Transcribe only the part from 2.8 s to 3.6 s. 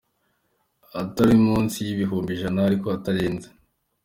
atarenze